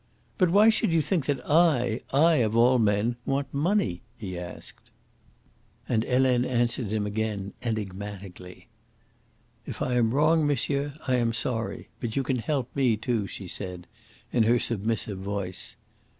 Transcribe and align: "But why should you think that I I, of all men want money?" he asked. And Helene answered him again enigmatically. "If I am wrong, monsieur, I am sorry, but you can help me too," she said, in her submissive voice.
"But 0.39 0.49
why 0.49 0.69
should 0.69 0.91
you 0.91 0.99
think 1.03 1.27
that 1.27 1.47
I 1.47 2.01
I, 2.11 2.37
of 2.37 2.55
all 2.57 2.79
men 2.79 3.17
want 3.23 3.53
money?" 3.53 4.01
he 4.17 4.35
asked. 4.35 4.89
And 5.87 6.03
Helene 6.03 6.43
answered 6.43 6.91
him 6.91 7.05
again 7.05 7.53
enigmatically. 7.61 8.67
"If 9.67 9.79
I 9.79 9.93
am 9.93 10.11
wrong, 10.11 10.47
monsieur, 10.47 10.93
I 11.07 11.17
am 11.17 11.33
sorry, 11.33 11.89
but 11.99 12.15
you 12.15 12.23
can 12.23 12.39
help 12.39 12.75
me 12.75 12.97
too," 12.97 13.27
she 13.27 13.47
said, 13.47 13.85
in 14.33 14.41
her 14.41 14.57
submissive 14.57 15.19
voice. 15.19 15.75